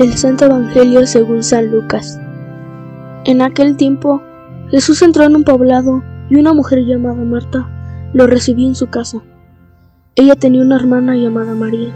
[0.00, 2.18] del Santo Evangelio según San Lucas.
[3.26, 4.22] En aquel tiempo,
[4.70, 7.68] Jesús entró en un poblado y una mujer llamada Marta
[8.14, 9.18] lo recibió en su casa.
[10.14, 11.90] Ella tenía una hermana llamada María,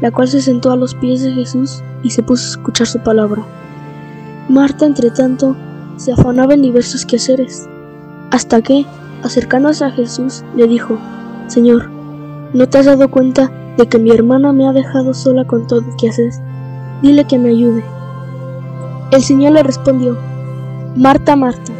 [0.00, 2.98] la cual se sentó a los pies de Jesús y se puso a escuchar su
[2.98, 3.44] palabra.
[4.48, 5.56] Marta, entre tanto,
[5.98, 7.68] se afanaba en diversos quehaceres,
[8.32, 8.86] hasta que,
[9.22, 10.98] acercándose a Jesús, le dijo,
[11.46, 11.90] Señor,
[12.52, 15.84] ¿no te has dado cuenta de que mi hermana me ha dejado sola con todo
[15.96, 16.40] que haces?
[17.02, 17.84] Dile que me ayude.
[19.10, 20.16] El Señor le respondió,
[20.96, 21.72] Marta, Marta,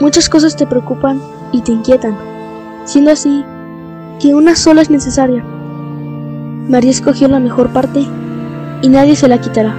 [0.00, 1.20] muchas cosas te preocupan
[1.52, 2.16] y te inquietan,
[2.84, 3.44] siendo así
[4.20, 5.44] que una sola es necesaria.
[6.68, 8.06] María escogió la mejor parte
[8.82, 9.76] y nadie se la quitará.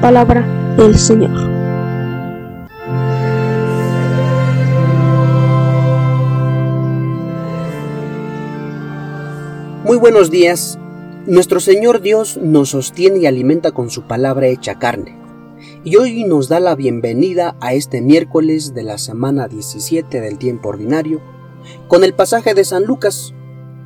[0.00, 1.30] Palabra del Señor.
[9.84, 10.78] Muy buenos días.
[11.26, 15.16] Nuestro Señor Dios nos sostiene y alimenta con su palabra hecha carne.
[15.82, 20.68] Y hoy nos da la bienvenida a este miércoles de la semana 17 del tiempo
[20.68, 21.22] ordinario,
[21.88, 23.32] con el pasaje de San Lucas,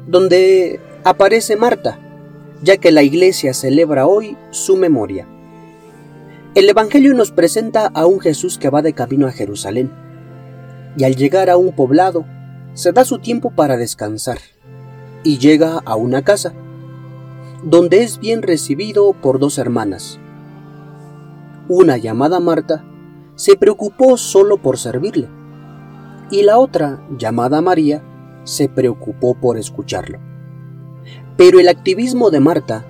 [0.08, 2.00] donde aparece Marta,
[2.64, 5.28] ya que la iglesia celebra hoy su memoria.
[6.56, 9.92] El Evangelio nos presenta a un Jesús que va de camino a Jerusalén,
[10.96, 12.24] y al llegar a un poblado,
[12.74, 14.38] se da su tiempo para descansar,
[15.22, 16.52] y llega a una casa,
[17.62, 20.18] donde es bien recibido por dos hermanas.
[21.68, 22.84] Una llamada Marta
[23.34, 25.28] se preocupó solo por servirle,
[26.30, 28.02] y la otra, llamada María,
[28.44, 30.18] se preocupó por escucharlo.
[31.36, 32.84] Pero el activismo de Marta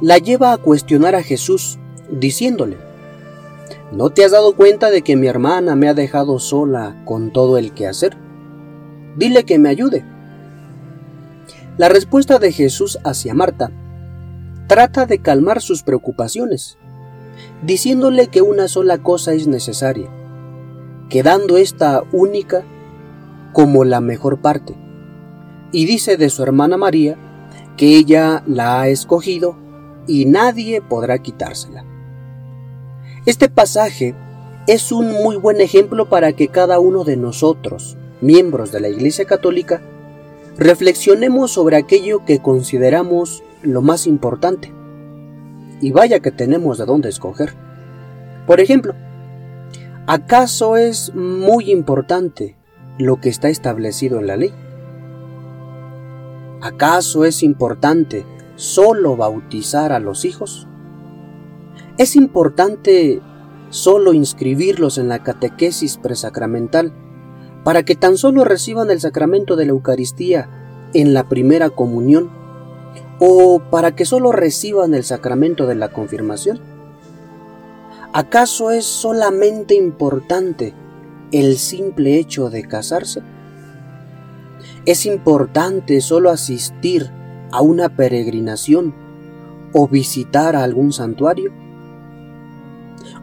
[0.00, 1.78] la lleva a cuestionar a Jesús,
[2.10, 2.76] diciéndole,
[3.92, 7.58] ¿No te has dado cuenta de que mi hermana me ha dejado sola con todo
[7.58, 8.16] el que hacer?
[9.16, 10.04] Dile que me ayude.
[11.76, 13.70] La respuesta de Jesús hacia Marta
[14.72, 16.78] trata de calmar sus preocupaciones,
[17.62, 20.08] diciéndole que una sola cosa es necesaria,
[21.10, 22.64] quedando esta única
[23.52, 24.74] como la mejor parte.
[25.72, 27.18] Y dice de su hermana María
[27.76, 29.58] que ella la ha escogido
[30.06, 31.84] y nadie podrá quitársela.
[33.26, 34.14] Este pasaje
[34.66, 39.26] es un muy buen ejemplo para que cada uno de nosotros, miembros de la Iglesia
[39.26, 39.82] Católica,
[40.56, 44.72] reflexionemos sobre aquello que consideramos lo más importante.
[45.80, 47.54] Y vaya que tenemos de dónde escoger.
[48.46, 48.94] Por ejemplo,
[50.06, 52.56] ¿acaso es muy importante
[52.98, 54.52] lo que está establecido en la ley?
[56.60, 58.24] ¿Acaso es importante
[58.56, 60.68] solo bautizar a los hijos?
[61.98, 63.20] ¿Es importante
[63.70, 66.92] solo inscribirlos en la catequesis presacramental
[67.64, 70.48] para que tan solo reciban el sacramento de la Eucaristía
[70.94, 72.30] en la primera comunión
[73.24, 76.58] o para que solo reciban el sacramento de la confirmación?
[78.12, 80.74] ¿Acaso es solamente importante
[81.30, 83.22] el simple hecho de casarse?
[84.86, 87.12] ¿Es importante solo asistir
[87.52, 88.92] a una peregrinación
[89.72, 91.52] o visitar algún santuario?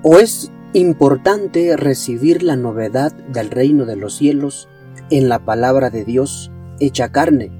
[0.02, 4.70] ¿O es importante recibir la novedad del reino de los cielos
[5.10, 7.52] en la palabra de Dios hecha carne,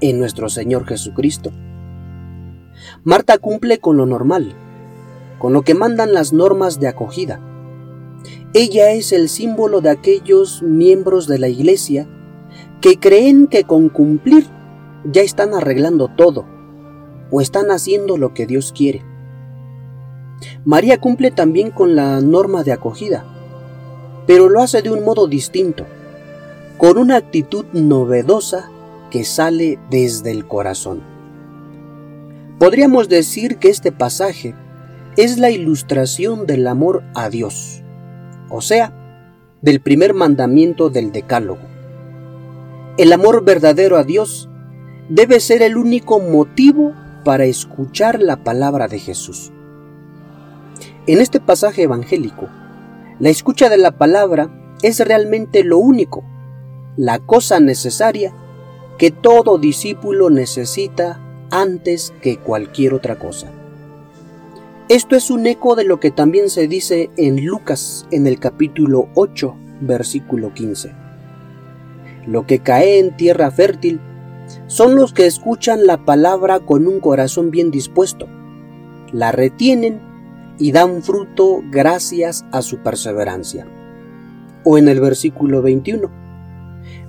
[0.00, 1.52] en nuestro Señor Jesucristo?
[3.04, 4.54] Marta cumple con lo normal,
[5.38, 7.40] con lo que mandan las normas de acogida.
[8.54, 12.08] Ella es el símbolo de aquellos miembros de la Iglesia
[12.80, 14.46] que creen que con cumplir
[15.04, 16.46] ya están arreglando todo
[17.30, 19.04] o están haciendo lo que Dios quiere.
[20.64, 23.24] María cumple también con la norma de acogida,
[24.26, 25.84] pero lo hace de un modo distinto,
[26.76, 28.70] con una actitud novedosa
[29.10, 31.15] que sale desde el corazón.
[32.58, 34.54] Podríamos decir que este pasaje
[35.18, 37.82] es la ilustración del amor a Dios,
[38.48, 38.94] o sea,
[39.60, 41.60] del primer mandamiento del Decálogo.
[42.96, 44.48] El amor verdadero a Dios
[45.10, 46.94] debe ser el único motivo
[47.24, 49.52] para escuchar la palabra de Jesús.
[51.06, 52.48] En este pasaje evangélico,
[53.18, 54.48] la escucha de la palabra
[54.82, 56.24] es realmente lo único,
[56.96, 58.32] la cosa necesaria
[58.96, 61.20] que todo discípulo necesita
[61.50, 63.50] antes que cualquier otra cosa.
[64.88, 69.08] Esto es un eco de lo que también se dice en Lucas en el capítulo
[69.14, 71.06] 8, versículo 15
[72.26, 74.00] lo que cae en tierra fértil,
[74.66, 78.28] son los que escuchan la palabra con un corazón bien dispuesto,
[79.12, 80.00] la retienen
[80.58, 83.66] y dan fruto gracias a su perseverancia.
[84.64, 86.10] O en el versículo 21,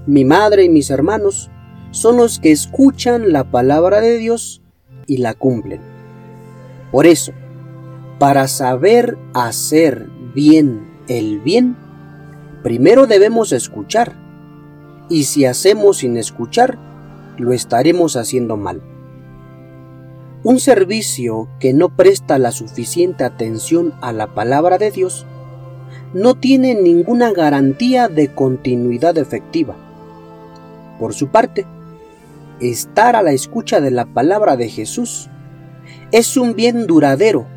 [0.05, 1.49] mi madre y mis hermanos
[1.91, 4.61] son los que escuchan la palabra de Dios
[5.05, 5.81] y la cumplen.
[6.91, 7.33] Por eso,
[8.19, 11.75] para saber hacer bien el bien,
[12.63, 14.15] primero debemos escuchar,
[15.09, 16.77] y si hacemos sin escuchar,
[17.37, 18.81] lo estaremos haciendo mal.
[20.43, 25.25] Un servicio que no presta la suficiente atención a la palabra de Dios
[26.13, 29.75] no tiene ninguna garantía de continuidad efectiva.
[30.99, 31.65] Por su parte,
[32.59, 35.29] estar a la escucha de la palabra de Jesús
[36.11, 37.47] es un bien duradero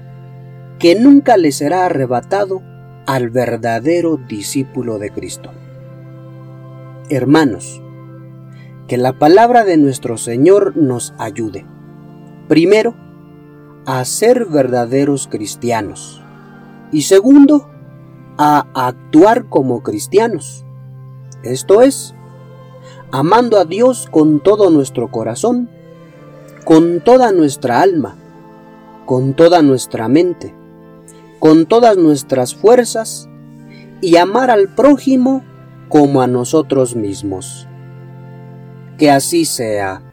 [0.79, 2.62] que nunca le será arrebatado
[3.06, 5.50] al verdadero discípulo de Cristo.
[7.11, 7.82] Hermanos,
[8.87, 11.64] que la palabra de nuestro Señor nos ayude.
[12.49, 12.94] Primero,
[13.87, 16.23] a ser verdaderos cristianos.
[16.93, 17.69] Y segundo,
[18.38, 20.64] a actuar como cristianos.
[21.43, 22.14] Esto es,
[23.12, 25.68] amando a Dios con todo nuestro corazón,
[26.64, 28.16] con toda nuestra alma,
[29.06, 30.54] con toda nuestra mente,
[31.38, 33.28] con todas nuestras fuerzas
[34.00, 35.42] y amar al prójimo
[35.88, 37.66] como a nosotros mismos.
[38.98, 40.09] Que así sea.